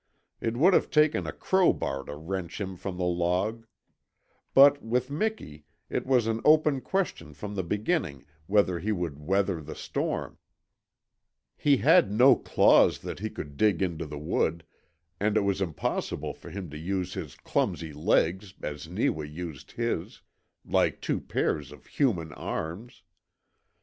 [0.39, 3.67] It would have taken a crowbar to wrench him from the log.
[4.55, 9.61] But with Miki it was an open question from the beginning whether he would weather
[9.61, 10.39] the storm.
[11.55, 14.65] He had no claws that he could dig into the wood,
[15.19, 20.23] and it was impossible for him to use his clumsy legs as Neewa used his
[20.65, 23.03] like two pairs of human arms.